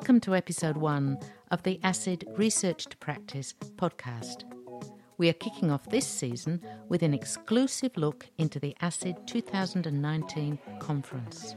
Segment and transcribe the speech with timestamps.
[0.00, 1.18] Welcome to episode one
[1.50, 4.44] of the ASID Research to Practice podcast.
[5.18, 11.54] We are kicking off this season with an exclusive look into the ASID 2019 conference.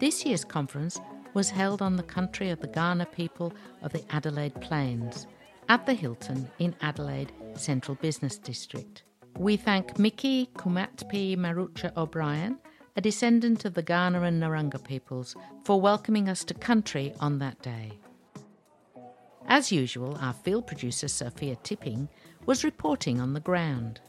[0.00, 1.00] This year's conference
[1.32, 5.28] was held on the country of the Kaurna people of the Adelaide Plains
[5.68, 9.04] at the Hilton in Adelaide Central Business District.
[9.38, 12.58] We thank Mickey Kumatpi Marucha O'Brien,
[12.96, 15.34] a descendant of the Kaurna and Narungga peoples,
[15.64, 17.92] for welcoming us to country on that day.
[19.46, 22.08] As usual, our field producer Sophia Tipping
[22.46, 24.00] was reporting on the ground.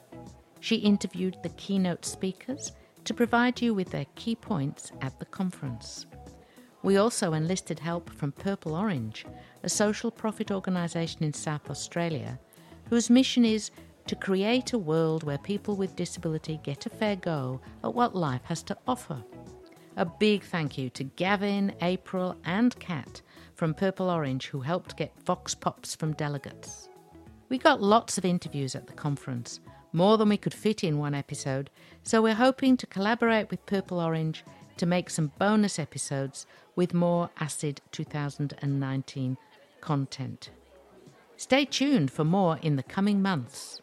[0.59, 2.71] She interviewed the keynote speakers
[3.03, 6.05] to provide you with their key points at the conference.
[6.83, 9.25] We also enlisted help from Purple Orange,
[9.63, 12.39] a social profit organisation in South Australia,
[12.89, 13.71] whose mission is
[14.07, 18.43] to create a world where people with disability get a fair go at what life
[18.45, 19.23] has to offer.
[19.97, 23.21] A big thank you to Gavin, April, and Kat
[23.55, 26.89] from Purple Orange who helped get Vox Pops from delegates.
[27.49, 29.59] We got lots of interviews at the conference,
[29.93, 31.69] more than we could fit in one episode,
[32.03, 34.43] so we're hoping to collaborate with Purple Orange
[34.77, 36.45] to make some bonus episodes
[36.75, 39.37] with more ASID 2019
[39.79, 40.49] content.
[41.37, 43.81] Stay tuned for more in the coming months.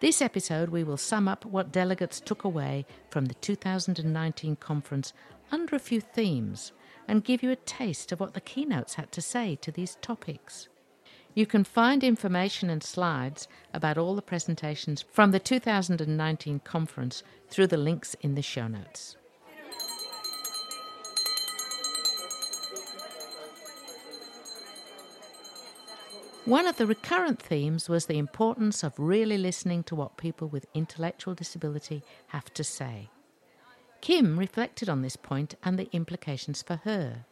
[0.00, 5.12] This episode, we will sum up what delegates took away from the 2019 conference
[5.50, 6.70] under a few themes
[7.08, 10.68] and give you a taste of what the keynotes had to say to these topics.
[11.34, 17.66] You can find information and slides about all the presentations from the 2019 conference through
[17.66, 19.17] the links in the show notes.
[26.48, 30.64] One of the recurrent themes was the importance of really listening to what people with
[30.72, 33.10] intellectual disability have to say.
[34.00, 37.26] Kim reflected on this point and the implications for her.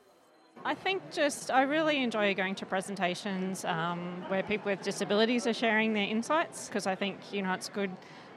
[0.66, 5.55] I think just I really enjoy going to presentations um, where people with disabilities are
[5.55, 7.93] sharing their insights because I think you know it's good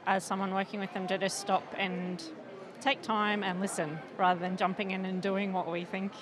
[0.06, 2.24] as someone working with them to just stop and
[2.80, 6.12] take time and listen rather than jumping in and doing what we think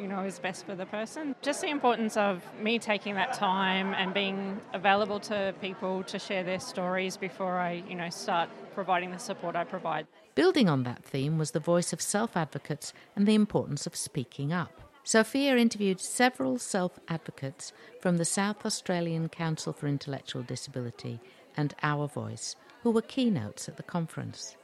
[0.00, 1.34] you know is best for the person.
[1.42, 6.42] Just the importance of me taking that time and being available to people to share
[6.42, 10.06] their stories before I, you know, start providing the support I provide.
[10.34, 14.52] Building on that theme was the voice of self advocates and the importance of speaking
[14.52, 14.70] up.
[15.02, 21.20] Sophia interviewed several self advocates from the South Australian Council for Intellectual Disability
[21.56, 24.56] and Our Voice, who were keynotes at the conference.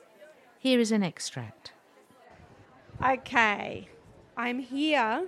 [0.58, 1.72] Here is an extract.
[3.04, 3.88] Okay,
[4.36, 5.26] I'm here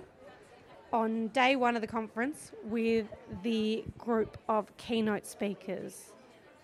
[0.91, 3.05] on day one of the conference with
[3.43, 6.13] the group of keynote speakers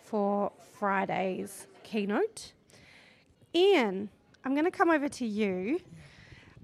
[0.03, 2.53] for Friday's keynote.
[3.53, 4.09] Ian,
[4.43, 5.81] I'm going to come over to you.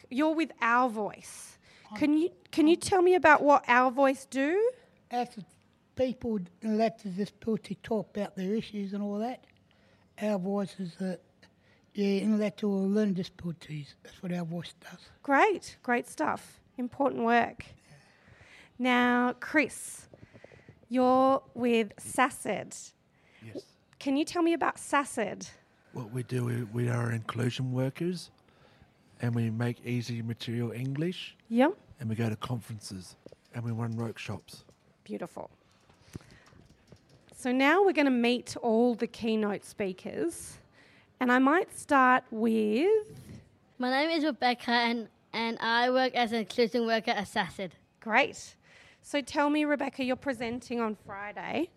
[0.09, 1.59] You're with Our Voice.
[1.95, 4.71] Can you can you tell me about what Our Voice do?
[5.11, 5.27] As
[5.95, 9.45] people elected this to talk about their issues and all that,
[10.21, 11.19] Our Voice is a
[11.97, 13.95] yeah, intellectual learning disabilities.
[14.03, 14.99] That's what our voice does.
[15.23, 16.59] Great, great stuff.
[16.77, 17.65] Important work.
[18.77, 20.07] Now, Chris,
[20.89, 22.91] you're with SACID.
[23.43, 23.63] Yes.
[23.97, 25.49] Can you tell me about SACID?
[25.93, 28.29] What we do, we, we are inclusion workers
[29.23, 31.73] and we make easy material English Yep.
[31.99, 33.15] and we go to conferences
[33.55, 34.65] and we run workshops.
[35.03, 35.49] Beautiful.
[37.35, 40.59] So now we're going to meet all the keynote speakers.
[41.19, 43.07] And I might start with.
[43.79, 47.71] My name is Rebecca, and, and I work as an inclusion worker at SACID.
[47.99, 48.55] Great.
[49.01, 51.69] So tell me, Rebecca, you're presenting on Friday.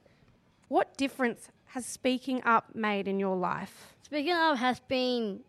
[0.68, 3.94] What difference has speaking up made in your life?
[4.02, 5.40] Speaking up has been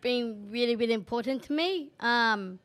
[0.00, 1.90] been really, really important to me.
[2.00, 2.58] Um,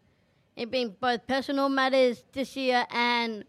[0.56, 3.44] it's been both personal matters this year and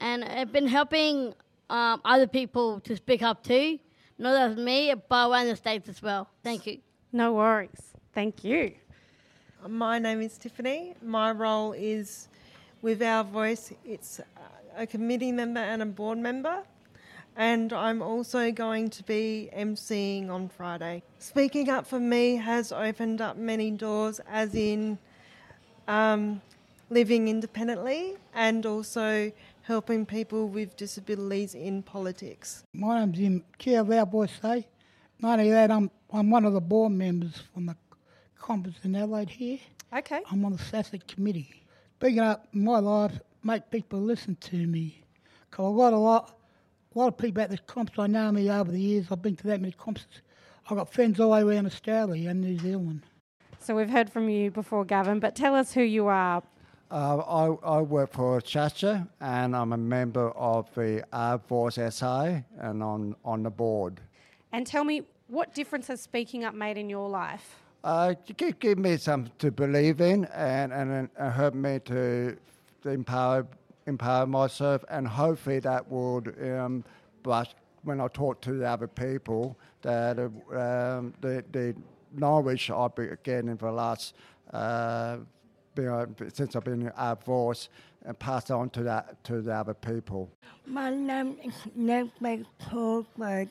[0.00, 1.34] and it's been helping
[1.68, 3.78] um, other people to speak up too.
[4.20, 6.28] Not just me, but around the states as well.
[6.42, 6.78] Thank you.
[7.12, 7.94] No worries.
[8.12, 8.74] Thank you.
[9.68, 10.94] My name is Tiffany.
[11.00, 12.26] My role is
[12.82, 13.72] with Our Voice.
[13.84, 14.20] It's
[14.76, 16.64] a committee member and a board member.
[17.36, 21.04] And I'm also going to be emceeing on Friday.
[21.20, 24.98] Speaking up for me has opened up many doors, as in
[25.86, 26.42] um,
[26.90, 29.30] living independently and also
[29.68, 32.64] helping people with disabilities in politics.
[32.72, 34.60] My name's Jim, chair of Our Voice SA.
[35.20, 37.76] 98, I'm, I'm one of the board members from the
[38.38, 39.58] conference in Adelaide here.
[39.94, 40.22] Okay.
[40.30, 41.62] I'm on the SACID committee.
[41.98, 45.04] Speaking up in my life, make people listen to me.
[45.50, 46.38] Because I've got a lot,
[46.94, 49.08] a lot of people at this conference I know me over the years.
[49.10, 50.22] I've been to that many conferences.
[50.70, 53.02] I've got friends all the way around Australia and New Zealand.
[53.60, 56.42] So we've heard from you before, Gavin, but tell us who you are.
[56.90, 61.04] Uh, I, I work for Chacha and I'm a member of the
[61.46, 64.00] Voice SA and on, on the board.
[64.52, 67.56] And tell me, what difference has speaking up made in your life?
[67.84, 72.36] Uh, give, give me something to believe in and, and, and help me to,
[72.86, 73.46] empower,
[73.86, 76.82] empower myself and hopefully that would, um,
[77.22, 77.52] but
[77.82, 81.74] when I talk to the other people, that um, the, the
[82.14, 84.14] knowledge I've been getting for the last,
[84.52, 85.18] uh,
[85.78, 87.68] been, uh, since I've been in our voice
[88.04, 90.28] and passed on to that to the other people.
[90.66, 92.08] My name is Nick
[92.68, 93.48] Colbert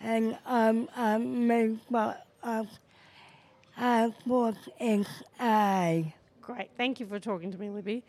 [0.00, 2.68] and I'm a member of
[3.76, 5.06] our voice is
[5.40, 6.14] I.
[6.40, 6.70] Great.
[6.76, 8.04] Thank you for talking to me, Libby.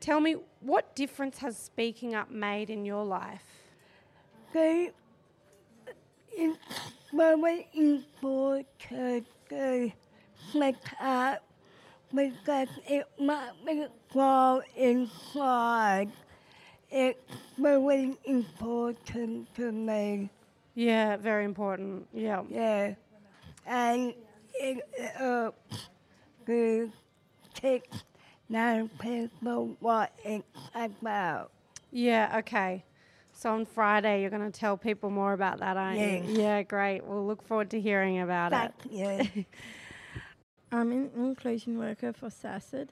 [0.00, 3.42] Tell me, what difference has speaking up made in your life?
[4.50, 4.90] Okay.
[6.32, 6.58] It's
[7.12, 9.92] very important to
[10.50, 11.47] speak up
[12.14, 16.10] because it might be grow inside.
[16.90, 17.20] It's
[17.58, 20.30] very important to me.
[20.74, 22.06] Yeah, very important.
[22.14, 22.42] Yeah.
[22.48, 22.94] Yeah.
[23.66, 24.14] And
[24.54, 24.82] it
[25.20, 25.50] uh,
[26.46, 26.90] to
[27.54, 27.84] teach
[28.48, 30.44] young people what it's
[30.74, 31.50] about.
[31.90, 32.84] Yeah, okay.
[33.32, 36.28] So on Friday, you're going to tell people more about that, aren't Yes.
[36.28, 36.42] you?
[36.42, 37.04] Yeah, great.
[37.04, 39.28] We'll look forward to hearing about Thank it.
[39.36, 39.44] you.
[40.70, 42.88] I'm an inclusion worker for SACID.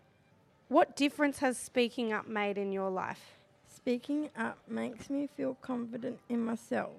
[0.69, 3.35] What difference has speaking up made in your life?
[3.69, 6.93] Speaking up makes me feel confident in myself.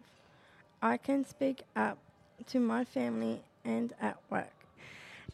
[0.82, 1.98] I can speak up
[2.48, 4.54] to my family and at work.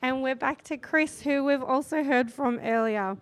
[0.02, 3.18] And we're back to Chris, who we've also heard from earlier.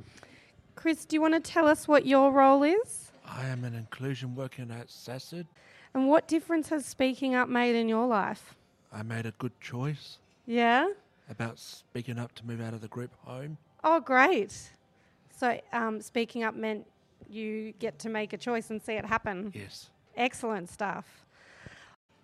[0.76, 3.12] Chris, do you want to tell us what your role is?
[3.26, 5.48] I am an inclusion worker at SACID.
[5.96, 8.54] And what difference has speaking up made in your life?
[8.94, 10.88] I made a good choice Yeah?
[11.32, 13.58] About speaking up to move out of the group home.
[13.86, 14.54] Oh, great.
[15.36, 16.86] So um, speaking up meant
[17.30, 19.54] you get to make a choice and see it happen.
[19.56, 19.90] Yes.
[20.18, 21.26] Excellent stuff.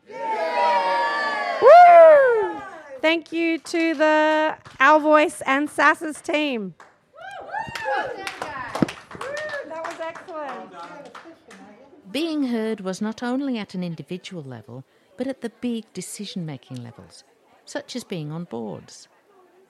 [0.10, 1.62] Yeah!
[1.62, 2.62] Woo!
[3.02, 6.76] Thank you to the Our Voice and SACID team.
[9.70, 10.74] That was excellent.
[12.12, 14.84] Being heard was not only at an individual level,
[15.16, 17.24] but at the big decision making levels,
[17.68, 19.08] such as being on boards.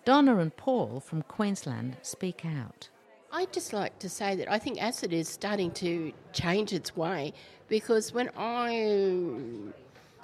[0.05, 2.89] Donna and Paul from Queensland speak out.
[3.31, 7.33] I'd just like to say that I think ASID is starting to change its way
[7.67, 9.33] because when I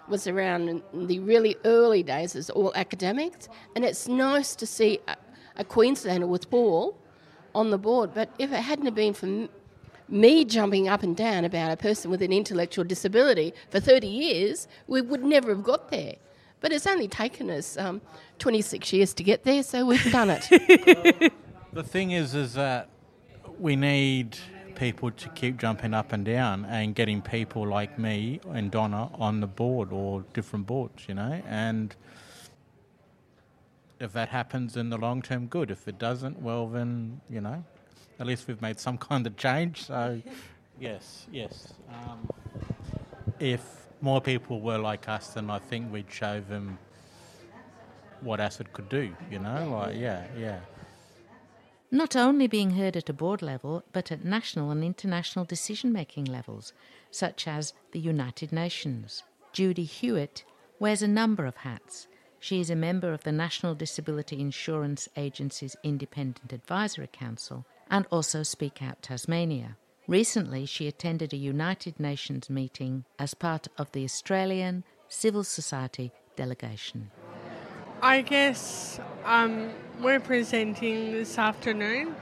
[0.07, 4.99] was around in the really early days, it's all academics, and it's nice to see
[5.07, 5.15] a,
[5.57, 6.97] a Queenslander with Paul
[7.53, 8.13] on the board.
[8.13, 9.49] But if it hadn't have been for
[10.07, 14.67] me jumping up and down about a person with an intellectual disability for 30 years,
[14.87, 16.15] we would never have got there.
[16.63, 18.01] But it's only taken us um,
[18.39, 21.31] 26 years to get there, so we've done it.
[21.73, 22.87] The thing is, is that
[23.57, 24.37] we need
[24.75, 29.39] people to keep jumping up and down and getting people like me and Donna on
[29.39, 31.41] the board or different boards, you know.
[31.49, 31.95] And
[33.99, 35.71] if that happens in the long term, good.
[35.71, 37.63] If it doesn't, well, then you know,
[38.19, 39.85] at least we've made some kind of change.
[39.85, 40.21] So,
[40.79, 41.73] yes, yes.
[41.89, 42.29] Um,
[43.39, 46.77] if more people were like us, then I think we'd show them
[48.19, 49.15] what ASID could do.
[49.31, 50.59] You know, like yeah, yeah.
[51.89, 56.25] Not only being heard at a board level, but at national and international decision making
[56.25, 56.73] levels,
[57.11, 59.23] such as the United Nations.
[59.53, 60.43] Judy Hewitt
[60.79, 62.07] wears a number of hats.
[62.39, 68.43] She is a member of the National Disability Insurance Agency's Independent Advisory Council and also
[68.43, 69.77] Speak Out Tasmania.
[70.07, 77.09] Recently, she attended a United Nations meeting as part of the Australian Civil Society delegation.
[78.01, 79.69] I guess um,
[80.01, 82.15] we're presenting this afternoon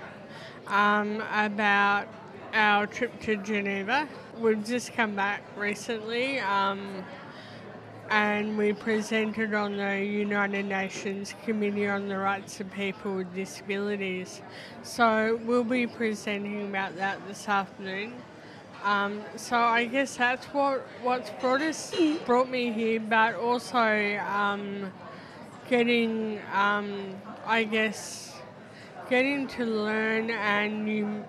[0.67, 2.05] um, about
[2.53, 4.07] our trip to Geneva.
[4.37, 7.03] We've just come back recently um,
[8.11, 14.41] and we presented on the United Nations Committee on the Rights of People with Disabilities.
[14.83, 18.15] So we'll be presenting about that this afternoon.
[18.83, 24.91] Um, so I guess that's what what's brought us brought me here, but also um,
[25.69, 27.15] getting, um,
[27.45, 28.41] I guess,
[29.09, 31.23] getting to learn and new,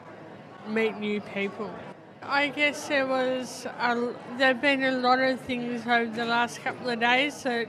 [0.67, 1.71] meet new people.
[2.25, 6.89] I guess there was a, there've been a lot of things over the last couple
[6.89, 7.67] of days that,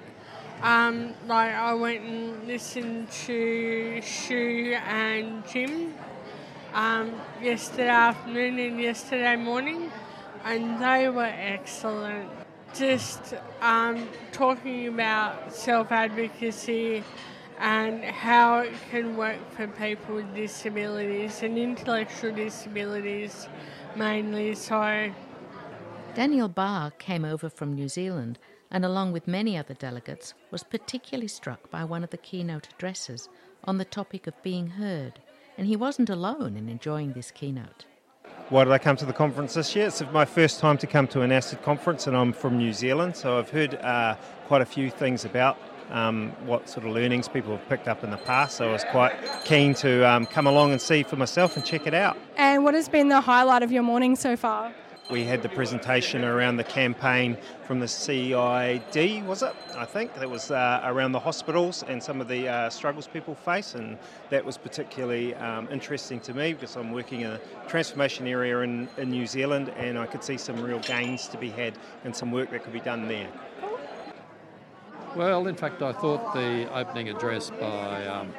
[0.61, 5.95] um, like I went and listened to Shu and Jim
[6.73, 9.91] um, yesterday afternoon and yesterday morning,
[10.45, 12.29] and they were excellent.
[12.75, 17.03] Just um, talking about self advocacy
[17.59, 23.47] and how it can work for people with disabilities and intellectual disabilities
[23.95, 24.55] mainly.
[24.55, 25.11] So,
[26.15, 31.27] Daniel Barr came over from New Zealand and, along with many other delegates, was particularly
[31.27, 33.29] struck by one of the keynote addresses
[33.63, 35.19] on the topic of being heard.
[35.57, 37.85] And he wasn't alone in enjoying this keynote.
[38.49, 39.87] Why did I come to the conference this year?
[39.87, 43.15] It's my first time to come to an ASID conference, and I'm from New Zealand,
[43.15, 44.15] so I've heard uh,
[44.47, 45.57] quite a few things about
[45.93, 48.57] um, what sort of learnings people have picked up in the past.
[48.57, 49.13] So I was quite
[49.45, 52.17] keen to um, come along and see for myself and check it out.
[52.35, 54.73] And what has been the highlight of your morning so far?
[55.11, 59.53] We had the presentation around the campaign from the CID, was it?
[59.77, 63.35] I think that was uh, around the hospitals and some of the uh, struggles people
[63.35, 63.97] face, and
[64.29, 68.87] that was particularly um, interesting to me because I'm working in a transformation area in,
[68.97, 72.31] in New Zealand, and I could see some real gains to be had and some
[72.31, 73.27] work that could be done there.
[75.15, 78.33] Well, in fact, I thought the opening address by um,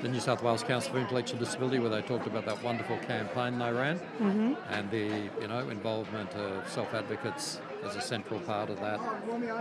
[0.00, 3.58] the New South Wales Council for Intellectual Disability, where they talked about that wonderful campaign
[3.58, 4.56] they ran, Mhm.
[4.70, 9.00] and the you know involvement of self advocates as a central part of that,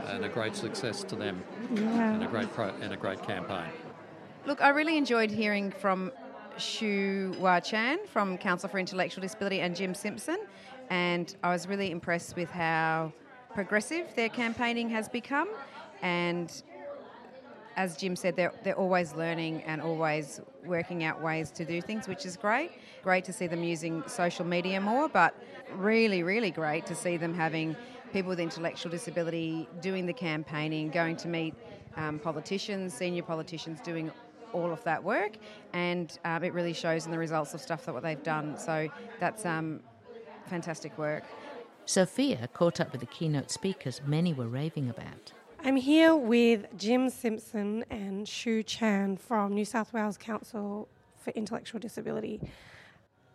[0.10, 2.14] and a great success to them, Yeah.
[2.14, 3.70] and a great pro- and a great campaign.
[4.46, 6.12] Look, I really enjoyed hearing from
[6.58, 10.38] Shu Hua Chan from Council for Intellectual Disability and Jim Simpson,
[10.90, 13.12] and I was really impressed with how
[13.54, 15.48] progressive their campaigning has become.
[16.04, 16.52] And
[17.76, 22.08] as Jim said, they're, they're always learning and always working out ways to do things,
[22.08, 22.72] which is great.
[23.02, 25.34] Great to see them using social media more, but
[25.76, 27.76] really, really great to see them having
[28.12, 31.56] people with intellectual disability doing the campaigning, going to meet
[31.96, 34.12] um, politicians, senior politicians doing
[34.52, 35.38] all of that work,
[35.74, 38.56] and um, it really shows in the results of stuff that what they've done.
[38.58, 38.88] So
[39.20, 39.80] that's um,
[40.46, 41.24] fantastic work.
[41.86, 45.34] Sophia caught up with the keynote speakers many were raving about.
[45.66, 51.80] I'm here with Jim Simpson and Shu Chan from New South Wales Council for Intellectual
[51.80, 52.42] Disability.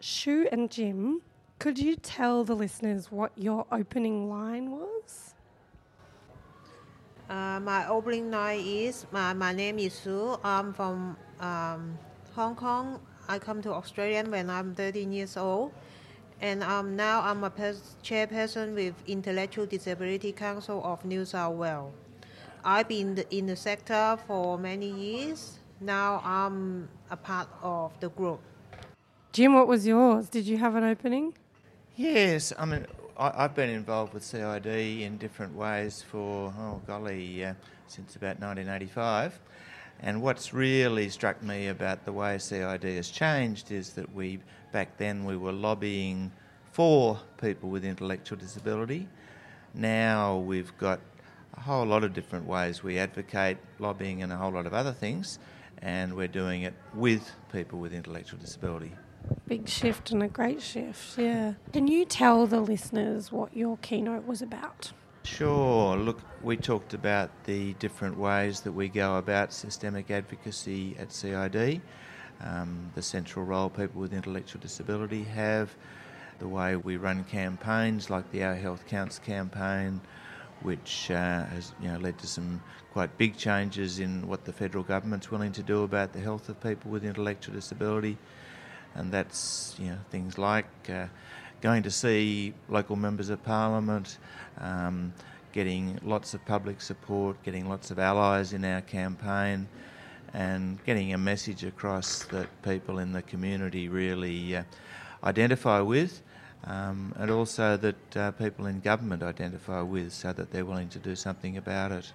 [0.01, 1.23] Shu and Jim,
[1.59, 5.33] could you tell the listeners what your opening line was?
[7.31, 10.37] Uh, my opening line is my, my name is Sue.
[10.45, 11.99] I'm from um,
[12.35, 13.01] Hong Kong.
[13.27, 15.73] I come to Australia when I'm 13 years old,
[16.43, 21.95] and um, now I'm a pers- chairperson with Intellectual Disability Council of New South Wales.
[22.65, 25.59] I've been the- in the sector for many years.
[25.81, 28.41] Now I'm a part of the group.
[29.33, 30.29] Jim, what was yours?
[30.29, 31.35] Did you have an opening?
[31.97, 32.87] Yes, I mean,
[33.17, 37.55] I, I've been involved with CID in different ways for, oh golly, uh,
[37.87, 39.39] since about 1985.
[40.01, 44.39] And what's really struck me about the way CID has changed is that we,
[44.73, 46.31] back then, we were lobbying
[46.73, 49.09] for people with intellectual disability.
[49.75, 51.01] Now we've got
[51.59, 54.93] a whole lot of different ways we advocate lobbying and a whole lot of other
[54.93, 55.41] things,
[55.83, 58.93] and we're doing it with people with intellectual disability.
[59.49, 61.55] Big shift and a great shift, yeah.
[61.73, 64.93] Can you tell the listeners what your keynote was about?
[65.25, 65.97] Sure.
[65.97, 71.81] Look, we talked about the different ways that we go about systemic advocacy at CID,
[72.41, 75.75] um, the central role people with intellectual disability have,
[76.39, 80.01] the way we run campaigns like the Our Health Counts campaign,
[80.63, 82.63] which uh, has you know, led to some
[82.93, 86.61] quite big changes in what the federal government's willing to do about the health of
[86.61, 88.17] people with intellectual disability.
[88.95, 91.07] And that's you know, things like uh,
[91.61, 94.19] going to see local members of parliament,
[94.61, 95.13] um,
[95.53, 99.69] getting lots of public support, getting lots of allies in our campaign,
[100.35, 104.63] and getting a message across that people in the community really uh,
[105.25, 106.23] identify with,
[106.65, 110.99] um, and also that uh, people in government identify with, so that they're willing to
[110.99, 112.13] do something about it.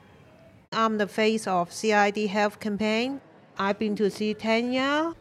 [0.71, 3.21] I'm the face of CID Health Campaign.
[3.57, 5.13] I've been to see Tanya.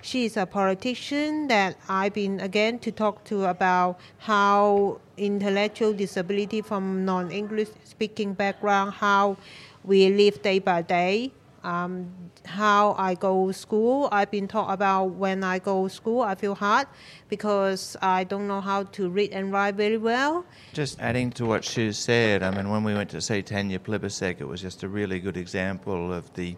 [0.00, 7.04] She's a politician that I've been again to talk to about how intellectual disability from
[7.04, 9.38] non-English speaking background, how
[9.82, 11.32] we live day by day,
[11.64, 12.12] um,
[12.44, 14.08] how I go school.
[14.12, 16.86] I've been taught about when I go school, I feel hard
[17.28, 20.44] because I don't know how to read and write very well.
[20.72, 24.40] Just adding to what Shu said, I mean, when we went to see Tanya Plibersek,
[24.40, 26.56] it was just a really good example of the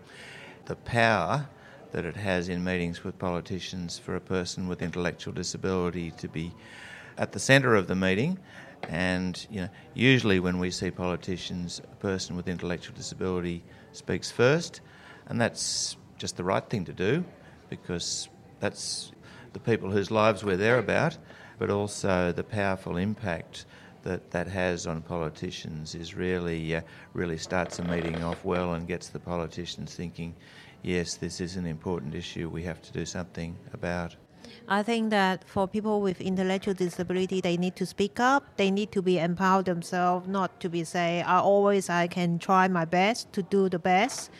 [0.66, 1.48] the power
[1.92, 6.52] that it has in meetings with politicians for a person with intellectual disability to be
[7.18, 8.38] at the centre of the meeting.
[8.88, 14.80] And you know, usually when we see politicians, a person with intellectual disability speaks first,
[15.30, 17.24] and that's just the right thing to do
[17.70, 19.12] because that's
[19.52, 21.16] the people whose lives we're there about,
[21.58, 23.64] but also the powerful impact
[24.02, 26.80] that that has on politicians is really uh,
[27.12, 30.34] really starts a meeting off well and gets the politicians thinking,
[30.82, 32.48] yes, this is an important issue.
[32.48, 34.16] We have to do something about.
[34.68, 38.56] I think that for people with intellectual disability, they need to speak up.
[38.56, 42.66] They need to be empowered themselves, not to be say, "I always I can try
[42.66, 44.30] my best to do the best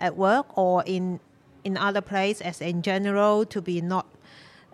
[0.00, 1.20] at work or in
[1.62, 4.06] in other place as in general to be not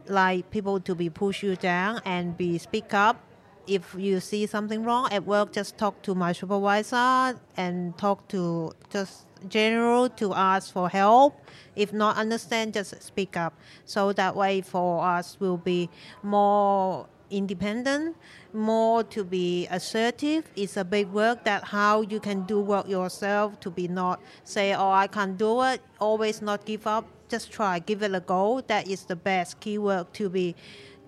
[0.06, 3.26] like people to be push you down and be speak up
[3.66, 8.72] if you see something wrong at work, just talk to my supervisor and talk to
[8.90, 11.38] just general to ask for help.
[11.74, 13.54] If not understand, just speak up.
[13.84, 15.90] So that way for us will be
[16.22, 18.16] more independent,
[18.52, 20.44] more to be assertive.
[20.56, 24.74] It's a big work that how you can do work yourself to be not say,
[24.74, 27.06] oh, I can't do it, always not give up.
[27.28, 28.60] Just try, give it a go.
[28.68, 30.54] That is the best key work to be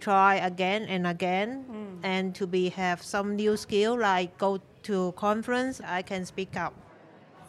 [0.00, 1.98] try again and again mm.
[2.02, 6.72] and to be have some new skill like go to conference i can speak up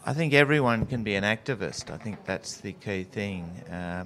[0.04, 4.04] i think everyone can be an activist i think that's the key thing uh,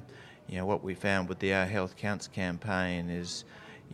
[0.49, 3.44] you know what we found with the our health counts campaign is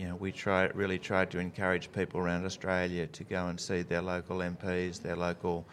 [0.00, 3.82] you know we try really tried to encourage people around australia to go and see
[3.82, 5.66] their local mps their local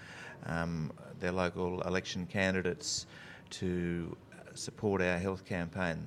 [0.45, 3.07] um, their local election candidates
[3.49, 4.15] to
[4.53, 6.05] support our health campaign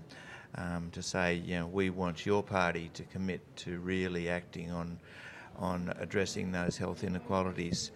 [0.57, 4.99] um, to say, you know, we want your party to commit to really acting on
[5.57, 7.91] on addressing those health inequalities,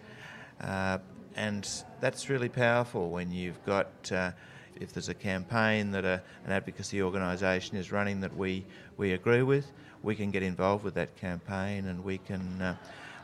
[0.61, 0.99] uh,
[1.35, 4.11] and that's really powerful when you've got.
[4.11, 4.31] Uh,
[4.79, 8.65] if there's a campaign that a, an advocacy organisation is running that we,
[8.97, 9.71] we agree with,
[10.03, 12.75] we can get involved with that campaign and we can uh,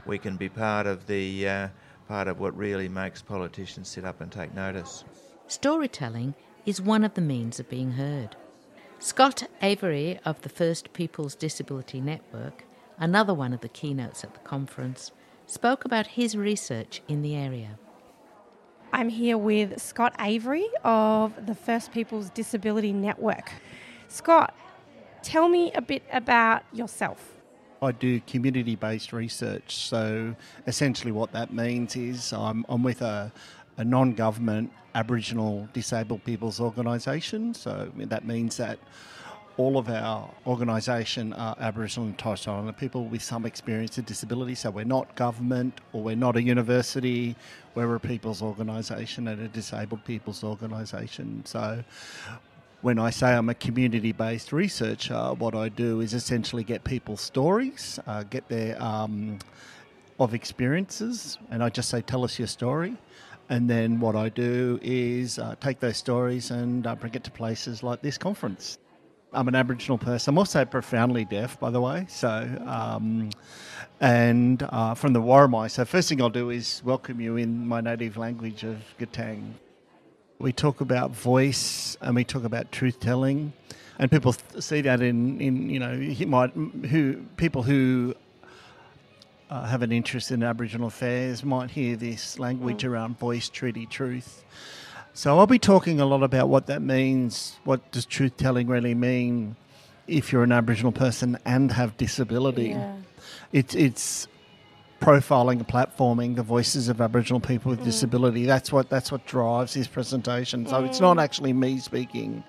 [0.05, 1.67] we can be part of the uh,
[2.08, 5.03] part of what really makes politicians sit up and take notice.
[5.48, 6.34] Storytelling
[6.65, 8.36] is one of the means of being heard.
[9.00, 12.65] Scott Avery of the First Peoples Disability Network,
[12.98, 15.12] another one of the keynotes at the conference,
[15.48, 17.77] spoke about his research in the area.
[18.94, 23.50] I'm here with Scott Avery of the First Peoples Disability Network.
[24.10, 24.54] Scott,
[25.24, 27.38] tell me a bit about yourself.
[27.82, 29.77] I do community based research.
[29.77, 30.36] So
[30.68, 33.32] essentially, what that means is I'm, I'm with a,
[33.77, 37.54] a non government Aboriginal disabled people's organisation.
[37.54, 38.77] So that means that
[39.61, 44.07] all of our organisation are Aboriginal and Torres Strait Islander people with some experience of
[44.07, 44.55] disability.
[44.55, 47.35] So we're not government or we're not a university.
[47.75, 51.45] We're a people's organisation and a disabled people's organisation.
[51.45, 51.83] So
[52.81, 57.21] when I say I'm a community based researcher, what I do is essentially get people's
[57.21, 59.37] stories, uh, get their um,
[60.19, 62.97] of experiences, and I just say, tell us your story.
[63.50, 67.31] And then what I do is uh, take those stories and uh, bring it to
[67.31, 68.79] places like this conference.
[69.33, 70.33] I'm an Aboriginal person.
[70.33, 72.05] I'm also profoundly deaf, by the way.
[72.09, 72.27] So,
[72.65, 73.29] um,
[74.01, 75.72] and uh, from the Worimi.
[75.72, 79.53] So, first thing I'll do is welcome you in my native language of Gathang.
[80.39, 83.53] We talk about voice and we talk about truth telling,
[84.00, 85.96] and people see that in, in you know,
[86.27, 88.15] might, who people who
[89.50, 92.89] uh, have an interest in Aboriginal affairs might hear this language mm.
[92.89, 94.44] around voice, treaty, truth.
[95.13, 97.59] So I'll be talking a lot about what that means.
[97.65, 99.57] What does truth telling really mean
[100.07, 102.69] if you're an Aboriginal person and have disability?
[102.69, 102.95] Yeah.
[103.51, 104.27] It's it's
[105.01, 107.85] profiling and platforming the voices of Aboriginal people with mm.
[107.85, 108.45] disability.
[108.45, 110.65] That's what that's what drives this presentation.
[110.65, 110.87] So mm.
[110.87, 112.43] it's not actually me speaking;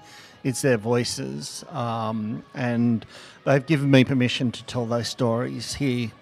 [0.44, 3.05] it's their voices, um, and
[3.44, 6.12] they've given me permission to tell those stories here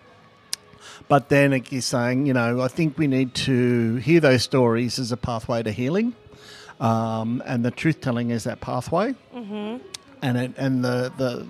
[1.09, 5.11] but then he's saying, you know, I think we need to hear those stories as
[5.11, 6.15] a pathway to healing.
[6.81, 9.15] Um, and the truth telling is that pathway.
[9.35, 9.85] Mm-hmm.
[10.23, 11.47] And it, and the, the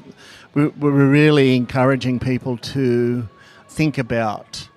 [0.54, 3.28] we're, we're really encouraging people to
[3.68, 4.68] think about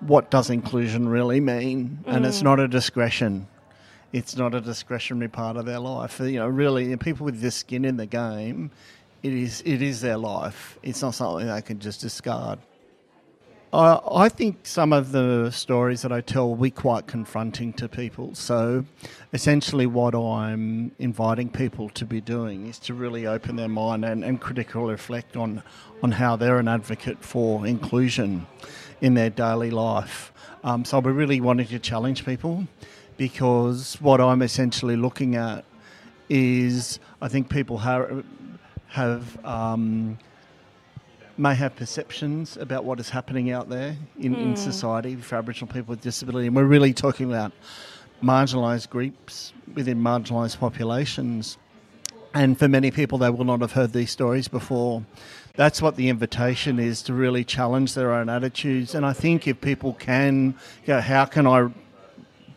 [0.00, 2.14] what does inclusion really mean, mm.
[2.14, 2.44] and it's mm.
[2.44, 3.48] not a discretion.
[4.12, 6.20] It's not a discretionary part of their life.
[6.20, 8.70] You know, really, people with this skin in the game,
[9.22, 10.78] it is it is their life.
[10.82, 12.58] It's not something they can just discard.
[13.72, 17.88] Uh, I think some of the stories that I tell will be quite confronting to
[17.88, 18.34] people.
[18.36, 18.84] So,
[19.32, 24.24] essentially, what I'm inviting people to be doing is to really open their mind and,
[24.24, 25.64] and critically reflect on,
[26.00, 28.46] on how they're an advocate for inclusion
[29.00, 30.32] in their daily life.
[30.62, 32.68] Um, so, I'll be really wanting to challenge people
[33.16, 35.64] because what I'm essentially looking at
[36.28, 38.24] is I think people have,
[38.90, 40.18] have um,
[41.38, 44.38] may have perceptions about what is happening out there in, mm.
[44.38, 44.54] in hmm.
[44.54, 46.46] society for Aboriginal people with disability.
[46.46, 47.52] And we're really talking about
[48.22, 51.58] marginalised groups within marginalised populations.
[52.34, 55.04] And for many people, they will not have heard these stories before.
[55.54, 58.94] That's what the invitation is to really challenge their own attitudes.
[58.94, 60.54] And I think if people can
[60.86, 61.70] go, how can I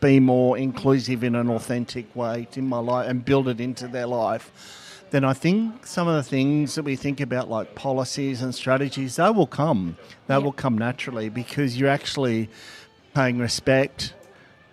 [0.00, 4.06] be more inclusive in an authentic way in my life and build it into their
[4.06, 4.50] life,
[5.10, 9.16] then I think some of the things that we think about, like policies and strategies,
[9.16, 9.96] they will come.
[10.28, 12.48] They will come naturally because you're actually
[13.14, 14.14] paying respect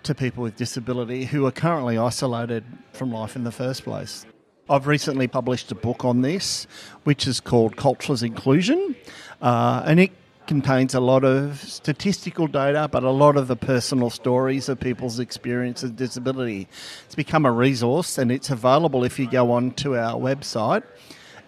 [0.04, 4.26] to people with disability who are currently isolated from life in the first place.
[4.70, 6.68] I've recently published a book on this,
[7.04, 8.96] which is called Culture is Inclusion,
[9.42, 10.12] uh, and it
[10.48, 15.20] contains a lot of statistical data, but a lot of the personal stories of people's
[15.20, 16.68] experience of disability.
[17.06, 20.84] It's become a resource, and it's available if you go on to our website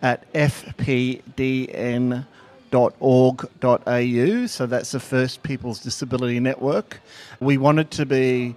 [0.02, 1.26] at fpdn.org.au.
[4.46, 7.02] So that's the First People's Disability Network.
[7.40, 8.56] We want it to be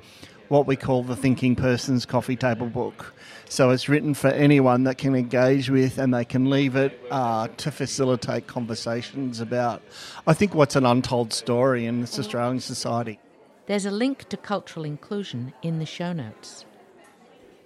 [0.48, 3.14] what we call the thinking person's coffee table book.
[3.52, 7.48] So it's written for anyone that can engage with and they can leave it uh,
[7.58, 9.82] to facilitate conversations about,
[10.26, 13.20] I think, what's an untold story in this Australian society.
[13.66, 16.64] There's a link to cultural inclusion in the show notes.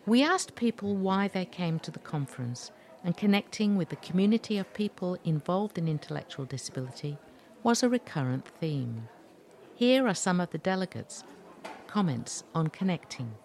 [0.06, 2.72] We asked people why they came to the conference,
[3.04, 7.16] and connecting with the community of people involved in intellectual disability
[7.62, 9.08] was a recurrent theme.
[9.76, 11.22] Here are some of the delegates'
[11.86, 13.36] comments on connecting.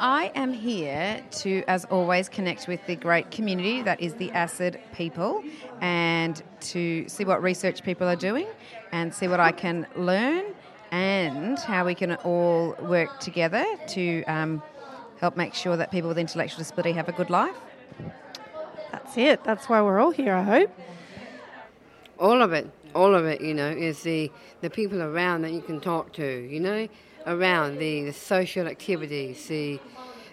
[0.00, 4.80] I am here to, as always, connect with the great community that is the ASID
[4.94, 5.44] people
[5.82, 8.46] and to see what research people are doing
[8.92, 10.54] and see what I can learn
[10.90, 14.62] and how we can all work together to um,
[15.18, 17.56] help make sure that people with intellectual disability have a good life.
[18.92, 19.44] That's it.
[19.44, 20.70] That's why we're all here, I hope.
[22.18, 24.32] All of it, all of it, you know, is the,
[24.62, 26.88] the people around that you can talk to, you know,
[27.26, 29.78] around the, the social activities, the,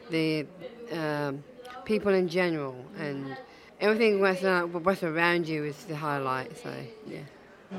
[0.09, 0.45] the
[0.91, 1.43] um,
[1.85, 3.37] people in general, and
[3.79, 6.73] everything what's, uh, what's around you is the highlight, so
[7.07, 7.19] yeah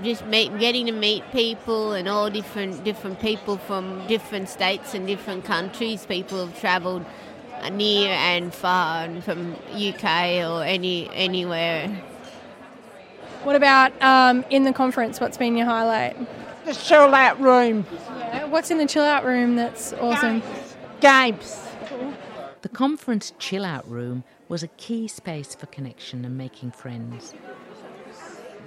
[0.03, 5.07] just meet, getting to meet people and all different different people from different states and
[5.07, 6.05] different countries.
[6.05, 7.05] People have travelled
[7.73, 11.89] near and far, and from UK or any anywhere.
[13.45, 15.21] What about um, in the conference?
[15.21, 16.17] What's been your highlight?
[16.65, 17.87] The chill out room.
[18.33, 18.45] Yeah.
[18.45, 20.43] What's in the chill out room that's awesome?
[21.01, 21.65] Games.
[22.63, 27.33] The conference chill out room was a key space for connection and making friends.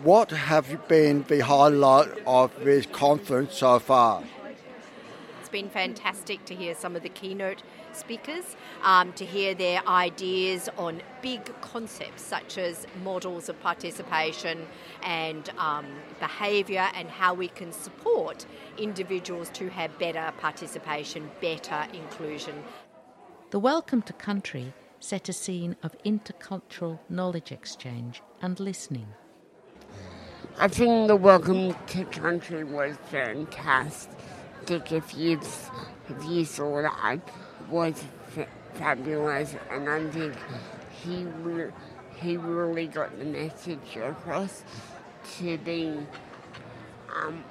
[0.03, 4.23] What have been the highlight of this conference so far?
[5.39, 7.61] It's been fantastic to hear some of the keynote
[7.95, 14.65] speakers, um, to hear their ideas on big concepts such as models of participation
[15.03, 15.85] and um,
[16.19, 18.45] behaviour and how we can support
[18.77, 22.63] individuals to have better participation, better inclusion.
[23.51, 29.07] The Welcome to Country set a scene of intercultural knowledge exchange and listening.
[30.57, 34.11] I think the Welcome to Country was fantastic.
[34.69, 35.39] If you
[36.09, 37.19] if you saw that,
[37.71, 38.03] was
[38.37, 40.35] f- fabulous, and I think
[41.03, 41.71] he re-
[42.15, 44.63] he really got the message across
[45.37, 45.97] to be
[47.15, 47.43] um,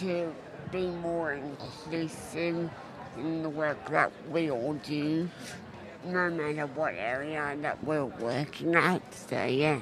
[0.00, 0.32] to
[0.70, 2.70] be more inclusive
[3.16, 5.28] in the work that we all do,
[6.04, 9.02] no matter what area that we're working at.
[9.14, 9.80] So yeah.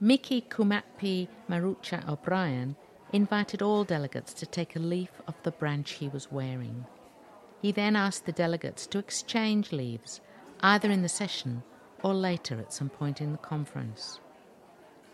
[0.00, 2.74] Mickey Kumatpi Marucha O'Brien
[3.12, 6.84] invited all delegates to take a leaf of the branch he was wearing.
[7.62, 10.20] He then asked the delegates to exchange leaves,
[10.60, 11.62] either in the session
[12.02, 14.18] or later at some point in the conference.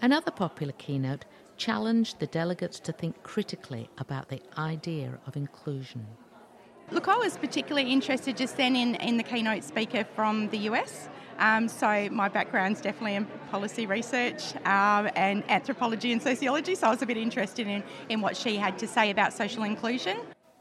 [0.00, 1.26] Another popular keynote
[1.58, 6.06] challenged the delegates to think critically about the idea of inclusion.
[6.90, 11.10] Look, I was particularly interested just then in, in the keynote speaker from the US.
[11.38, 16.90] Um, so my background's definitely in policy research um, and anthropology and sociology, so I
[16.90, 20.16] was a bit interested in, in what she had to say about social inclusion.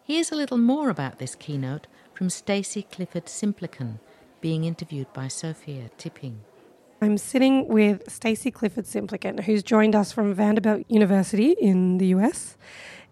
[0.08, 4.00] Here's a little more about this keynote from Stacey Clifford Simplican,
[4.40, 6.40] being interviewed by Sophia Tipping.
[7.02, 12.56] I'm sitting with Stacey Clifford Simplican, who's joined us from Vanderbilt University in the US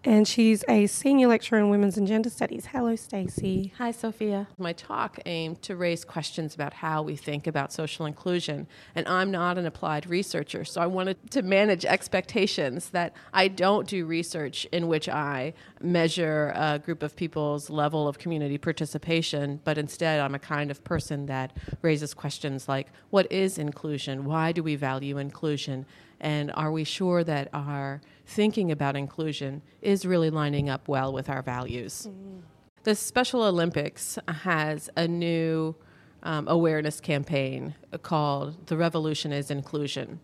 [0.06, 2.66] and she's a senior lecturer in women's and gender studies.
[2.66, 3.72] Hello, Stacey.
[3.76, 4.46] Hi, Sophia.
[4.56, 9.32] My talk aimed to raise questions about how we think about social inclusion, and I'm
[9.32, 14.64] not an applied researcher, so I wanted to manage expectations that I don't do research
[14.66, 20.36] in which I measure a group of people's level of community participation, but instead I'm
[20.36, 24.24] a kind of person that raises questions like what is inclusion?
[24.24, 25.84] Why do we value inclusion?
[26.20, 31.30] And are we sure that our thinking about inclusion is really lining up well with
[31.30, 32.08] our values.
[32.10, 32.42] Mm.
[32.82, 35.74] The Special Olympics has a new
[36.22, 40.20] um, awareness campaign called The Revolution is Inclusion.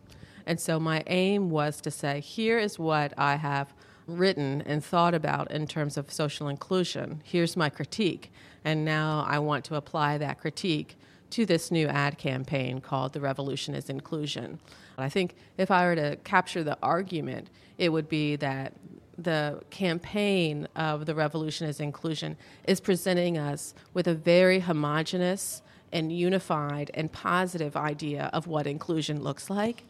[0.47, 3.73] And so my aim was to say, here is what I have
[4.09, 7.23] written and thought about in terms of social inclusion.
[7.25, 8.33] Here's my critique.
[8.65, 10.97] And now I want to apply that critique
[11.31, 14.59] to this new ad campaign called The Revolution is Inclusion.
[14.99, 18.75] I think if I were to capture the argument, it would be that
[19.19, 26.11] the campaign of The Revolution is Inclusion is presenting us with a very homogenous and
[26.11, 29.85] unified and positive idea of what inclusion looks like.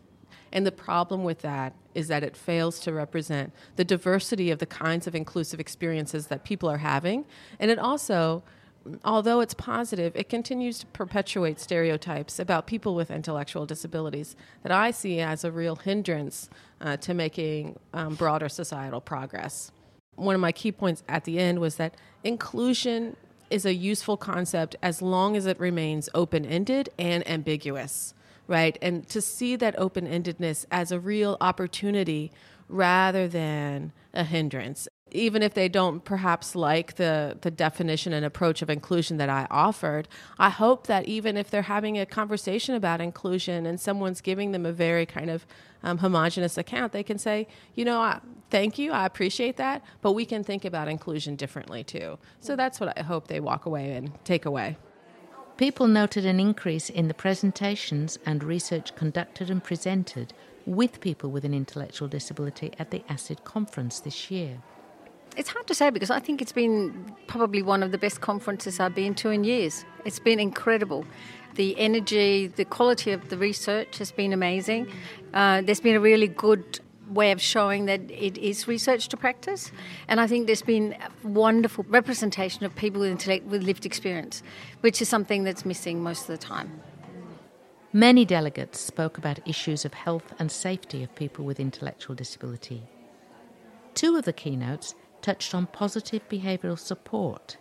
[0.52, 4.66] And the problem with that is that it fails to represent the diversity of the
[4.66, 7.24] kinds of inclusive experiences that people are having.
[7.58, 8.42] And it also
[9.04, 14.90] although it's positive, it continues to perpetuate stereotypes about people with intellectual disabilities that I
[14.90, 16.48] see as a real hindrance
[16.80, 19.72] uh, to making um, broader societal progress.
[20.16, 23.16] One of my key points at the end was that inclusion
[23.50, 28.14] is a useful concept as long as it remains open ended and ambiguous,
[28.46, 28.78] right?
[28.80, 32.32] And to see that open endedness as a real opportunity
[32.68, 38.62] rather than a hindrance even if they don't perhaps like the, the definition and approach
[38.62, 43.00] of inclusion that I offered, I hope that even if they're having a conversation about
[43.00, 45.46] inclusion and someone's giving them a very kind of
[45.82, 48.20] um, homogenous account, they can say, you know, I,
[48.50, 52.18] thank you, I appreciate that, but we can think about inclusion differently too.
[52.40, 54.76] So that's what I hope they walk away and take away.
[55.56, 60.32] People noted an increase in the presentations and research conducted and presented
[60.64, 64.62] with people with an intellectual disability at the ASID conference this year.
[65.36, 68.78] It's hard to say because I think it's been probably one of the best conferences
[68.78, 69.84] I've been to in years.
[70.04, 71.06] It's been incredible.
[71.54, 74.90] The energy, the quality of the research has been amazing.
[75.32, 79.72] Uh, there's been a really good way of showing that it is research to practice.
[80.08, 84.42] And I think there's been wonderful representation of people with, intellect, with lived experience,
[84.80, 86.80] which is something that's missing most of the time.
[87.94, 92.82] Many delegates spoke about issues of health and safety of people with intellectual disability.
[93.94, 97.56] Two of the keynotes touched on positive behavioural support.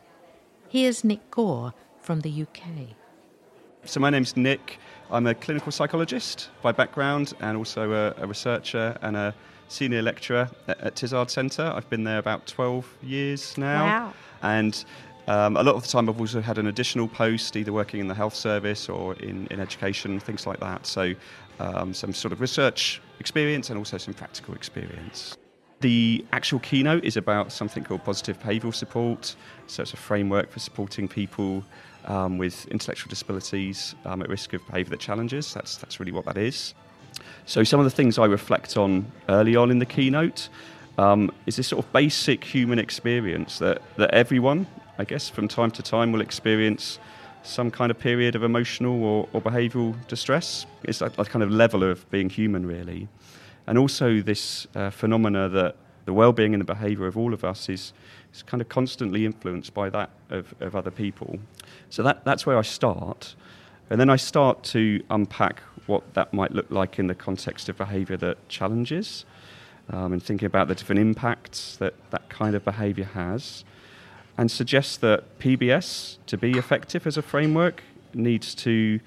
[0.68, 2.96] Here's Nick Gore from the UK.
[3.86, 4.80] So, my name's Nick.
[5.10, 9.34] I'm a clinical psychologist by background and also a, a researcher and a
[9.70, 11.72] senior lecturer at, at Tizard Centre.
[11.76, 13.86] I've been there about 12 years now.
[13.86, 14.14] Wow.
[14.44, 14.86] And
[15.28, 18.08] um, a lot of the time, I've also had an additional post, either working in
[18.08, 20.86] the health service or in, in education, things like that.
[20.86, 21.14] So,
[21.60, 25.38] um, some sort of research experience and also some practical experience.
[25.82, 29.36] The actual keynote is about something called positive behavioural support.
[29.66, 31.64] So it's a framework for supporting people
[32.06, 35.52] um, with intellectual disabilities um, at risk of behaviour that challenges.
[35.54, 36.76] That's, that's really what that is.
[37.48, 40.50] So some of the things I reflect on early on in the keynote
[41.00, 44.68] um, is this sort of basic human experience that, that everyone,
[45.00, 47.00] I guess, from time to time will experience
[47.42, 50.68] some kind of period of emotional or, or behavioural distress.
[50.84, 53.08] It's a, a kind of level of being human, really
[53.68, 57.70] and also this uh, phenomena that the well-being and the behaviour of all of us
[57.70, 57.94] is,
[58.34, 61.40] is kind of constantly influenced by that of, of other people.
[61.90, 63.36] So that, that's where I start.
[63.90, 67.78] And then I start to unpack what that might look like in the context of
[67.78, 69.26] behaviour that challenges
[69.90, 73.64] um, and thinking about the different impacts that that kind of behaviour has
[74.38, 79.00] and suggest that PBS, to be effective as a framework, needs to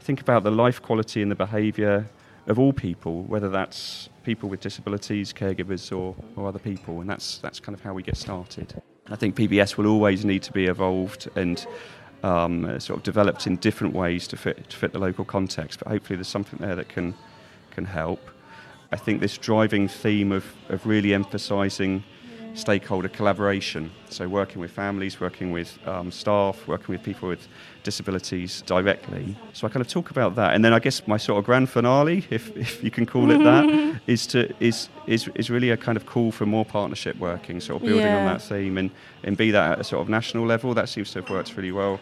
[0.00, 2.08] think about the life quality and the behaviour
[2.46, 7.00] of all people, whether that's people with disabilities, caregivers, or, or other people.
[7.00, 8.82] And that's, that's kind of how we get started.
[9.08, 11.64] I think PBS will always need to be evolved and
[12.22, 15.88] um, sort of developed in different ways to fit, to fit the local context, but
[15.88, 17.14] hopefully there's something there that can,
[17.70, 18.20] can help.
[18.92, 22.04] I think this driving theme of, of really emphasising
[22.54, 23.90] stakeholder collaboration.
[24.10, 27.48] So, working with families, working with um, staff, working with people with
[27.82, 29.36] disabilities directly.
[29.52, 30.54] So, I kind of talk about that.
[30.54, 33.38] And then I guess my sort of grand finale, if, if you can call it
[33.44, 37.60] that, is, to, is, is, is really a kind of call for more partnership working,
[37.60, 38.18] sort of building yeah.
[38.18, 38.90] on that theme and,
[39.22, 40.74] and be that at a sort of national level.
[40.74, 42.00] That seems to have worked really well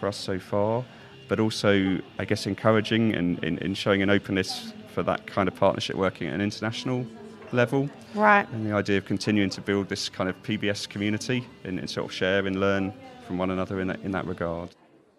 [0.00, 0.84] for us so far.
[1.28, 5.54] But also, I guess, encouraging and, and, and showing an openness for that kind of
[5.54, 7.06] partnership working at an international
[7.52, 7.88] level.
[8.14, 8.48] Right.
[8.50, 12.06] And the idea of continuing to build this kind of PBS community and, and sort
[12.06, 12.92] of share and learn
[13.26, 14.70] from one another in that, in that regard.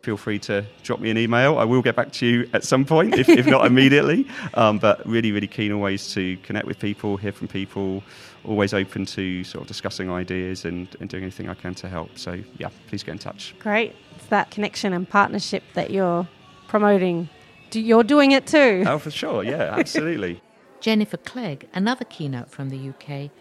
[0.02, 1.58] Feel free to drop me an email.
[1.58, 4.28] I will get back to you at some point, if, if not immediately.
[4.54, 8.04] Um, but really, really keen always to connect with people, hear from people,
[8.44, 12.18] always open to sort of discussing ideas and, and doing anything I can to help.
[12.20, 13.56] So, yeah, please get in touch.
[13.60, 13.96] Great.
[14.18, 16.28] It's that connection and partnership that you're
[16.68, 17.30] promoting.
[17.72, 18.84] You're doing it too.
[18.86, 19.44] Oh, for sure.
[19.44, 20.42] Yeah, absolutely.
[20.84, 23.32] Jennifer Clegg, another keynote from the UK,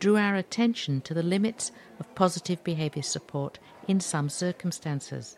[0.00, 5.36] drew our attention to the limits of positive behaviour support in some circumstances,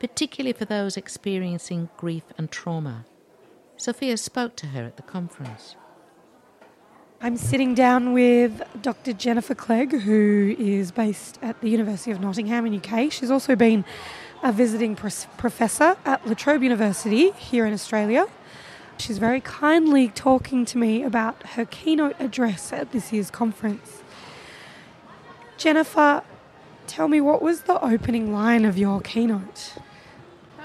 [0.00, 3.04] particularly for those experiencing grief and trauma.
[3.76, 5.76] Sophia spoke to her at the conference.
[7.20, 9.12] I'm sitting down with Dr.
[9.12, 13.12] Jennifer Clegg, who is based at the University of Nottingham in UK.
[13.12, 13.84] She's also been
[14.42, 18.26] a visiting pros- professor at La Trobe University here in Australia.
[18.98, 24.02] She's very kindly talking to me about her keynote address at this year's conference.
[25.58, 26.22] Jennifer,
[26.86, 29.74] tell me what was the opening line of your keynote?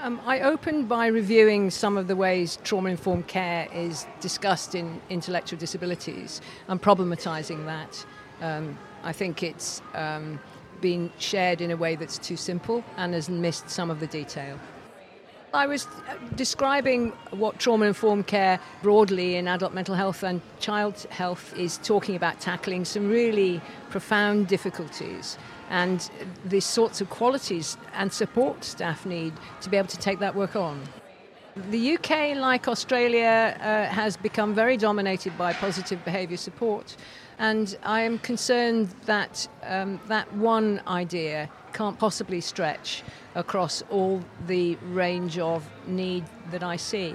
[0.02, 5.00] Um, I opened by reviewing some of the ways trauma informed care is discussed in
[5.10, 8.04] intellectual disabilities and problematizing that.
[8.40, 10.40] Um, I think it's um,
[10.80, 14.58] been shared in a way that's too simple and has missed some of the detail.
[15.54, 21.06] I was uh, describing what trauma informed care broadly in adult mental health and child
[21.10, 23.60] health is talking about tackling some really
[23.90, 25.36] profound difficulties
[25.68, 26.10] and
[26.46, 30.56] the sorts of qualities and support staff need to be able to take that work
[30.56, 30.80] on.
[31.68, 36.96] The UK, like Australia, uh, has become very dominated by positive behaviour support,
[37.38, 43.02] and I am concerned that um, that one idea can't possibly stretch
[43.34, 47.14] across all the range of need that I see.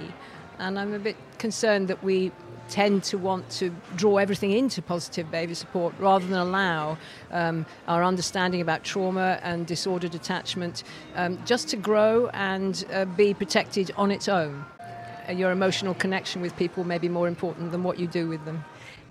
[0.58, 2.32] And I'm a bit concerned that we
[2.68, 6.98] tend to want to draw everything into positive behaviour support rather than allow
[7.30, 13.32] um, our understanding about trauma and disordered attachment um, just to grow and uh, be
[13.32, 14.64] protected on its own.
[15.28, 18.44] Uh, your emotional connection with people may be more important than what you do with
[18.44, 18.64] them.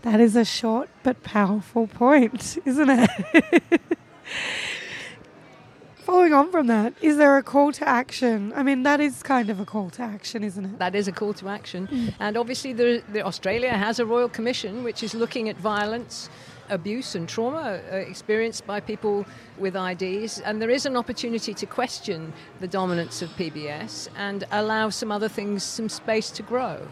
[0.03, 3.81] That is a short but powerful point, isn't it?
[6.07, 8.53] Following on from that, is there a call to action?
[8.55, 10.79] I mean, that is kind of a call to action, isn't it?
[10.79, 12.13] That is a call to action.
[12.21, 16.29] And obviously, the, the Australia has a Royal Commission which is looking at violence,
[16.69, 19.25] abuse, and trauma uh, experienced by people
[19.57, 20.39] with IDs.
[20.39, 25.27] And there is an opportunity to question the dominance of PBS and allow some other
[25.27, 26.87] things some space to grow.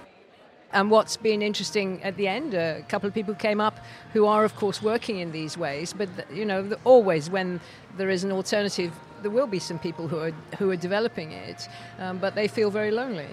[0.75, 3.79] And what's been interesting at the end, a couple of people came up
[4.11, 5.93] who are, of course, working in these ways.
[5.93, 7.61] But you know, always when
[7.97, 11.69] there is an alternative, there will be some people who are who are developing it,
[11.97, 13.29] um, but they feel very lonely.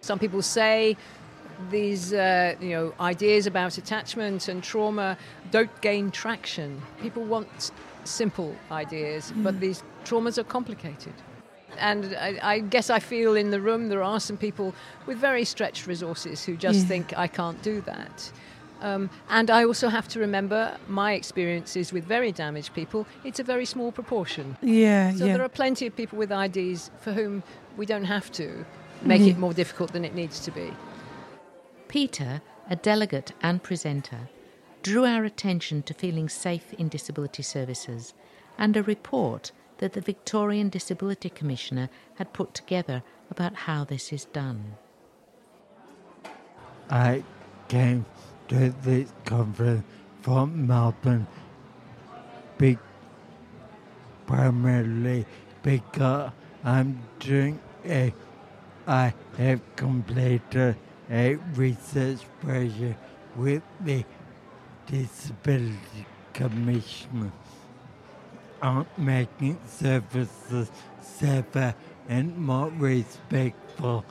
[0.00, 0.96] Some people say
[1.72, 5.18] these uh, you know ideas about attachment and trauma
[5.50, 6.80] don't gain traction.
[7.02, 7.72] People want
[8.04, 9.42] simple ideas, mm.
[9.42, 11.14] but these traumas are complicated.
[11.78, 14.74] And I, I, guess I feel in the room there are some people
[15.06, 16.86] with very stretched resources who just yeah.
[16.86, 18.32] think I can't do that.
[18.82, 23.06] Um, and I also have to remember my experiences with very damaged people.
[23.24, 24.56] It's a very small proportion.
[24.60, 25.32] Yeah, so yeah.
[25.34, 27.42] there are plenty of people with IDs for whom
[27.76, 28.64] we don't have to
[29.02, 29.30] make Mm-hmm.
[29.30, 30.72] it more difficult than it needs to be.
[31.88, 34.28] Peter, a delegate and presenter,
[34.82, 38.14] drew our attention to feeling safe in disability services
[38.58, 44.24] and a report that the Victorian Disability Commissioner had put together about how this is
[44.26, 44.76] done.
[46.88, 47.24] I
[47.68, 48.06] came
[48.48, 49.84] to this conference
[50.22, 51.26] from Melbourne
[52.58, 52.78] big,
[54.26, 55.26] primarily
[55.62, 56.30] because
[56.64, 58.12] I'm doing a
[58.88, 60.76] I have completed
[61.10, 62.98] a research project
[63.34, 64.04] with the
[64.86, 67.32] Disability Commissioner
[68.62, 71.74] on making services safer
[72.08, 74.04] and more respectful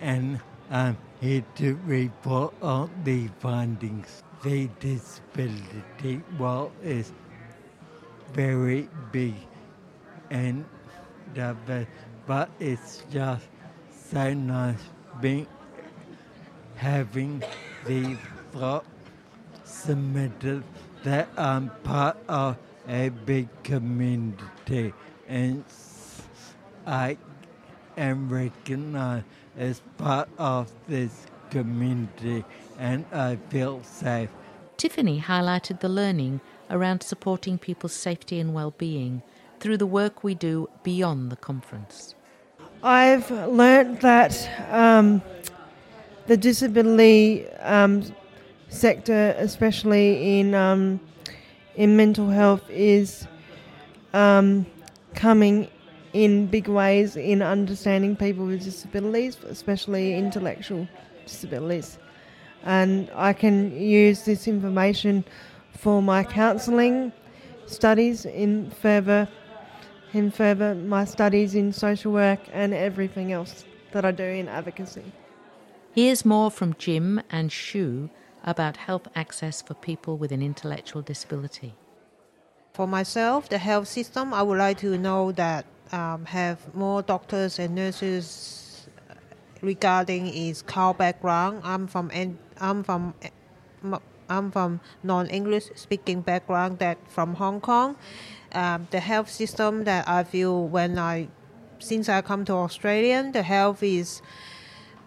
[0.00, 4.22] and I'm here to report on the findings.
[4.42, 7.12] The disability wall is
[8.32, 9.34] very big
[10.30, 10.64] and
[11.34, 11.86] diverse,
[12.26, 13.46] but it's just
[14.10, 14.78] so nice
[15.20, 15.46] being
[16.76, 17.42] having
[17.86, 18.16] the
[18.52, 18.84] thought
[19.64, 20.62] submitted
[21.02, 22.56] that I'm part of
[22.88, 24.92] a big community
[25.28, 25.64] and
[26.86, 27.18] I
[27.98, 29.26] am recognized
[29.58, 32.44] as part of this community
[32.78, 34.30] and I feel safe.
[34.78, 39.22] Tiffany highlighted the learning around supporting people's safety and well-being
[39.60, 42.14] through the work we do beyond the conference.
[42.82, 45.20] I've learnt that um,
[46.26, 48.04] the disability um,
[48.68, 51.00] sector, especially in um,
[51.78, 53.26] in mental health, is
[54.12, 54.66] um,
[55.14, 55.68] coming
[56.12, 60.88] in big ways in understanding people with disabilities, especially intellectual
[61.24, 61.98] disabilities.
[62.64, 65.24] And I can use this information
[65.72, 67.12] for my counselling
[67.66, 69.28] studies in further
[70.14, 75.04] in further my studies in social work and everything else that I do in advocacy.
[75.94, 78.10] Here's more from Jim and Shu
[78.44, 81.74] about health access for people with an intellectual disability.
[82.72, 87.58] For myself, the health system, I would like to know that um, have more doctors
[87.58, 88.86] and nurses
[89.60, 91.62] regarding is CALD background.
[91.64, 92.10] I'm from
[92.60, 93.14] I'm from
[94.28, 97.96] I'm from non-English speaking background that from Hong Kong.
[98.52, 101.28] Um, the health system that I feel when I
[101.78, 104.20] since I come to Australia, the health is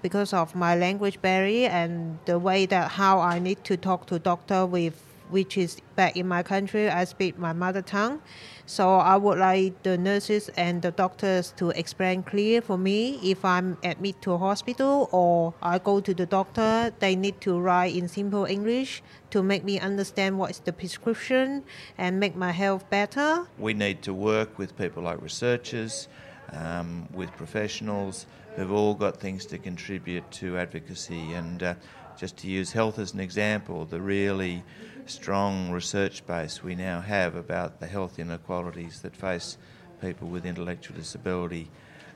[0.02, 4.20] because of my language barrier and the way that how I need to talk to
[4.20, 8.22] doctor with which is back in my country I speak my mother tongue.
[8.66, 13.44] So I would like the nurses and the doctors to explain clear for me if
[13.44, 17.96] I'm admit to a hospital or I go to the doctor, they need to write
[17.96, 21.64] in simple English to make me understand what is the prescription
[21.98, 23.48] and make my health better.
[23.58, 26.08] We need to work with people like researchers,
[26.52, 28.26] um, with professionals
[28.56, 31.34] who've all got things to contribute to advocacy.
[31.34, 31.74] And uh,
[32.18, 34.64] just to use health as an example, the really
[35.06, 39.58] strong research base we now have about the health inequalities that face
[40.02, 41.70] people with intellectual disability.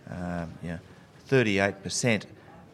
[0.09, 0.79] Um, you know,
[1.29, 2.25] 38%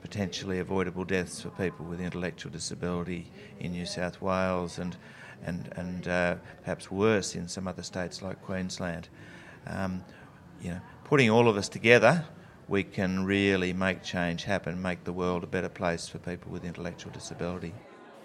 [0.02, 4.98] potentially avoidable deaths for people with intellectual disability in New South Wales and,
[5.46, 9.08] and, and uh, perhaps worse in some other states like Queensland.
[9.68, 10.04] Um,
[10.62, 12.26] you know, putting all of us together,
[12.72, 16.64] we can really make change happen, make the world a better place for people with
[16.64, 17.74] intellectual disability.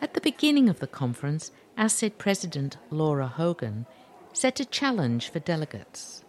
[0.01, 3.87] At the beginning of the conference, ASID President Laura Hogan
[4.33, 6.23] set a challenge for delegates.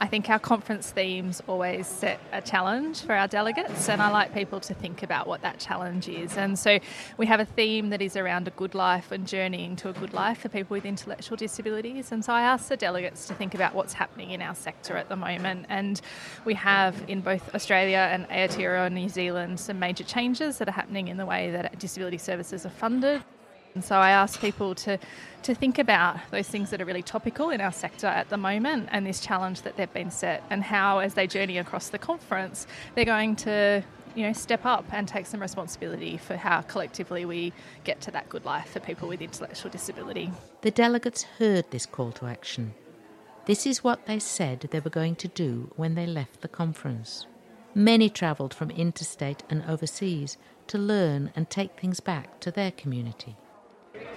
[0.00, 4.34] I think our conference themes always set a challenge for our delegates, and I like
[4.34, 6.36] people to think about what that challenge is.
[6.36, 6.80] And so
[7.18, 10.12] we have a theme that is around a good life and journeying to a good
[10.12, 12.10] life for people with intellectual disabilities.
[12.10, 15.08] And so I asked the delegates to think about what's happening in our sector at
[15.08, 15.66] the moment.
[15.68, 16.00] And
[16.44, 21.08] we have in both Australia and Aotearoa New Zealand some major changes that are happening
[21.08, 23.22] in the way that disability services are funded.
[23.74, 24.98] And so I asked people to,
[25.44, 28.88] to think about those things that are really topical in our sector at the moment
[28.92, 32.66] and this challenge that they've been set, and how, as they journey across the conference,
[32.94, 33.82] they're going to
[34.14, 37.52] you know, step up and take some responsibility for how collectively we
[37.84, 40.30] get to that good life for people with intellectual disability.
[40.60, 42.74] The delegates heard this call to action.
[43.46, 47.26] This is what they said they were going to do when they left the conference.
[47.74, 50.36] Many travelled from interstate and overseas
[50.68, 53.36] to learn and take things back to their community.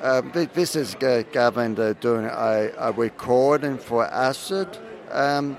[0.06, 0.22] Uh,
[0.54, 4.78] this is uh, Gavin uh, doing a, a, recording for ASID.
[5.10, 5.58] Um,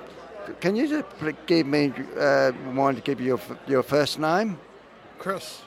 [0.60, 1.04] can you just
[1.46, 4.56] give me, uh, want to give you your, your first name?
[5.18, 5.62] Chris.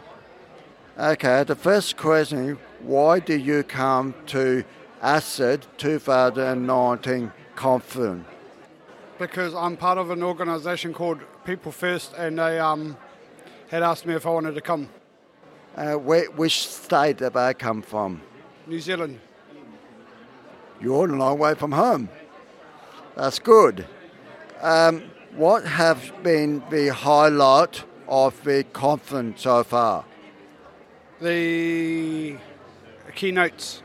[0.97, 4.63] Okay, the first question why did you come to
[5.03, 8.25] ASID 2019 conference?
[9.17, 12.95] Because I'm part of an organisation called People First and they um,
[13.67, 14.87] had asked me if I wanted to come.
[15.75, 18.21] Uh, where, which state did I come from?
[18.69, 19.19] New Zealand.
[20.79, 22.07] You're a long way from home.
[23.15, 23.87] That's good.
[24.61, 25.01] Um,
[25.35, 30.05] what have been the highlight of the conference so far?
[31.19, 32.37] The
[33.15, 33.81] keynotes.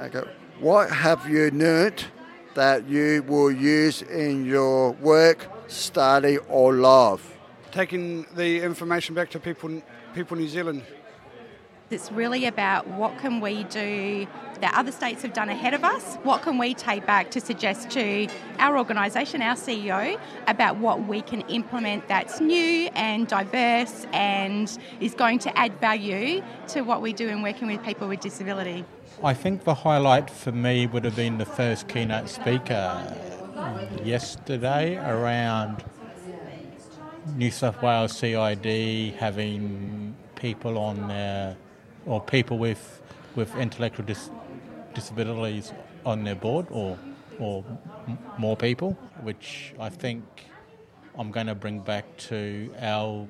[0.00, 0.22] Okay.
[0.58, 2.02] What have you learned
[2.54, 7.36] that you will use in your work, study, or life?
[7.72, 9.82] Taking the information back to people,
[10.14, 10.82] people in New Zealand.
[11.88, 14.26] It's really about what can we do
[14.60, 16.16] that other states have done ahead of us?
[16.24, 18.26] What can we take back to suggest to
[18.58, 20.18] our organisation, our CEO,
[20.48, 26.42] about what we can implement that's new and diverse and is going to add value
[26.68, 28.84] to what we do in working with people with disability?
[29.22, 33.16] I think the highlight for me would have been the first keynote speaker
[34.02, 35.84] yesterday around
[37.36, 41.56] New South Wales CID having people on there
[42.06, 43.02] or people with
[43.34, 44.30] with intellectual dis-
[44.94, 45.72] disabilities
[46.04, 46.98] on their board, or
[47.38, 47.64] or
[48.08, 48.92] m- more people,
[49.22, 50.24] which I think
[51.18, 53.26] I'm going to bring back to our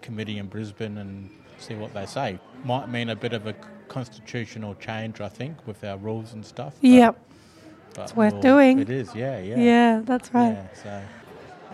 [0.00, 2.38] committee in Brisbane and see what they say.
[2.64, 3.54] Might mean a bit of a
[3.88, 6.74] constitutional change, I think, with our rules and stuff.
[6.80, 7.18] Yep.
[7.98, 8.78] it's worth we'll, doing.
[8.78, 9.58] It is, yeah, yeah.
[9.58, 10.52] Yeah, that's right.
[10.52, 11.02] Yeah, so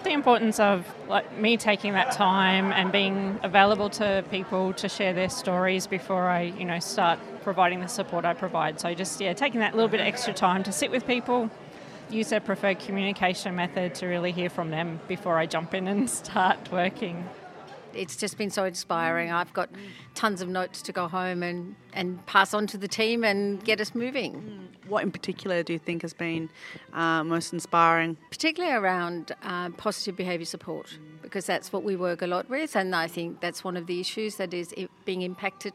[0.04, 5.12] the importance of like me taking that time and being available to people to share
[5.12, 8.80] their stories before I, you know, start providing the support I provide.
[8.80, 11.50] So just yeah, taking that little bit of extra time to sit with people,
[12.10, 16.08] use their preferred communication method to really hear from them before I jump in and
[16.22, 17.28] start working
[17.94, 19.30] it's just been so inspiring.
[19.30, 19.70] I've got
[20.14, 23.80] tons of notes to go home and, and pass on to the team and get
[23.80, 24.34] us moving.
[24.34, 24.88] Mm.
[24.88, 26.50] What in particular do you think has been
[26.92, 28.16] uh, most inspiring?
[28.30, 32.94] Particularly around uh, positive behaviour support, because that's what we work a lot with, and
[32.94, 34.74] I think that's one of the issues that is
[35.04, 35.74] being impacted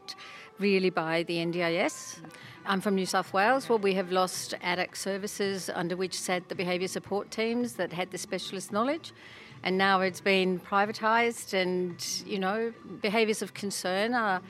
[0.58, 2.18] really by the NDIS.
[2.66, 6.54] I'm from New South Wales, where we have lost ADHC services under which sat the
[6.54, 9.12] behaviour support teams that had the specialist knowledge
[9.66, 14.40] and now it's been privatised, and you know, behaviours of concern are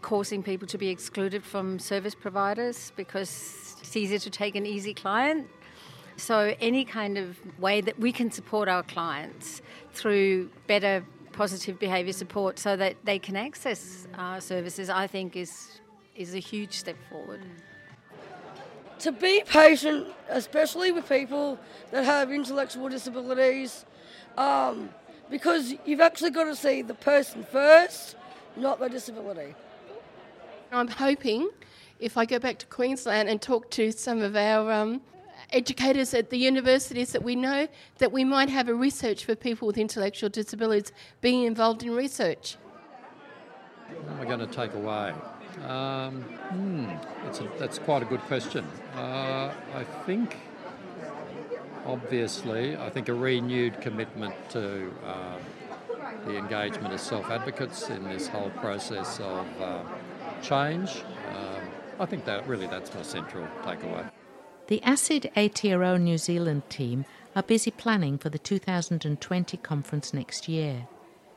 [0.00, 4.94] causing people to be excluded from service providers because it's easier to take an easy
[4.94, 5.46] client.
[6.16, 9.60] So, any kind of way that we can support our clients
[9.92, 15.80] through better positive behaviour support so that they can access our services, I think is,
[16.16, 17.42] is a huge step forward.
[19.00, 21.58] To be patient, especially with people
[21.90, 23.84] that have intellectual disabilities,
[24.36, 24.90] um,
[25.30, 28.16] because you've actually got to see the person first,
[28.56, 29.54] not the disability.
[30.70, 31.50] I'm hoping
[32.00, 35.02] if I go back to Queensland and talk to some of our um,
[35.50, 37.68] educators at the universities that we know,
[37.98, 42.56] that we might have a research for people with intellectual disabilities being involved in research.
[43.88, 45.12] What am I going to take away?
[45.66, 46.86] Um, hmm,
[47.24, 48.66] that's, a, that's quite a good question.
[48.96, 50.36] Uh, I think,
[51.86, 55.38] obviously, I think a renewed commitment to uh,
[56.26, 59.82] the engagement of self advocates in this whole process of uh,
[60.42, 61.02] change.
[61.28, 61.62] Um,
[62.00, 64.10] I think that really that's my central takeaway.
[64.68, 67.04] The ASID Aotearoa New Zealand team
[67.34, 70.86] are busy planning for the 2020 conference next year.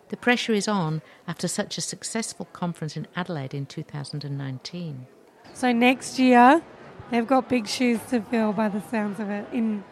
[0.09, 5.07] The pressure is on after such a successful conference in Adelaide in 2019.
[5.53, 6.61] So next year,
[7.09, 9.83] they've got big shoes to fill by the sounds of it in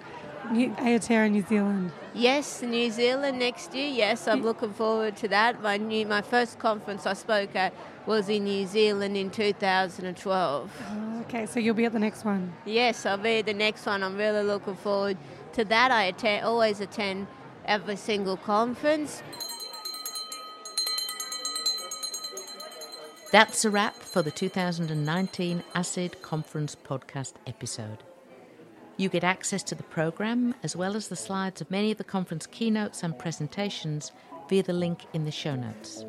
[0.51, 1.91] New- Aotearoa, New Zealand.
[2.13, 3.87] Yes, New Zealand next year.
[3.87, 5.61] Yes, I'm looking forward to that.
[5.61, 7.73] My new, my first conference I spoke at
[8.05, 10.71] was in New Zealand in 2012.
[10.91, 12.53] Oh, okay, so you'll be at the next one.
[12.65, 14.03] Yes, I'll be at the next one.
[14.03, 15.17] I'm really looking forward
[15.53, 15.91] to that.
[15.91, 17.27] I attend, always attend
[17.65, 19.23] every single conference.
[23.31, 28.03] That's a wrap for the 2019 ASID Conference podcast episode.
[29.03, 32.05] You get access to the program as well as the slides of many of the
[32.05, 34.13] conference keynotes and presentations
[34.47, 36.05] via the link in the show notes.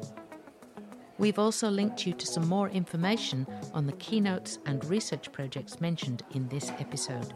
[1.19, 6.23] We've also linked you to some more information on the keynotes and research projects mentioned
[6.35, 7.35] in this episode.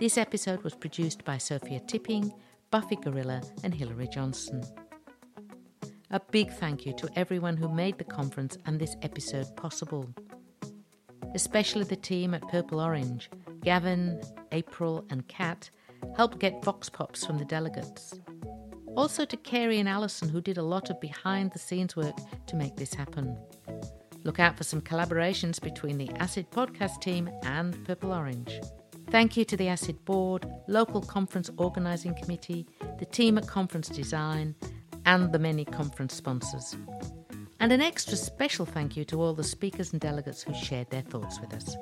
[0.00, 2.32] This episode was produced by Sophia Tipping,
[2.72, 4.64] Buffy Gorilla, and Hilary Johnson.
[6.14, 10.08] A big thank you to everyone who made the conference and this episode possible,
[11.34, 13.28] especially the team at Purple Orange.
[13.64, 15.68] Gavin, April, and Kat
[16.16, 18.14] helped get Vox Pops from the delegates.
[18.96, 22.54] Also to Carey and Alison, who did a lot of behind the scenes work to
[22.54, 23.36] make this happen.
[24.22, 28.60] Look out for some collaborations between the ASID podcast team and Purple Orange.
[29.10, 32.68] Thank you to the ASID board, local conference organising committee,
[33.00, 34.54] the team at Conference Design,
[35.06, 36.76] and the many conference sponsors.
[37.60, 41.02] And an extra special thank you to all the speakers and delegates who shared their
[41.02, 41.76] thoughts with us.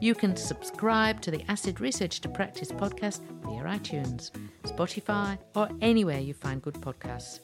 [0.00, 4.30] You can subscribe to the ASID Research to Practice podcast via iTunes,
[4.64, 7.40] Spotify, or anywhere you find good podcasts.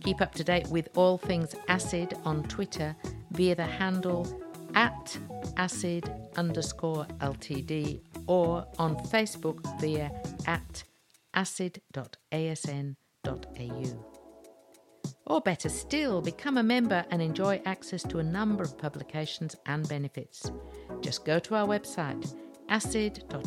[0.00, 2.96] Keep up to date with all things ASID on Twitter
[3.32, 4.26] via the handle
[4.74, 5.18] at
[5.56, 10.12] asid underscore ltd or on Facebook via
[10.46, 10.84] at
[11.34, 12.96] asid.asn.au.
[15.26, 19.88] Or better still, become a member and enjoy access to a number of publications and
[19.88, 20.52] benefits.
[21.00, 22.34] Just go to our website
[22.68, 23.46] asid.asn.au.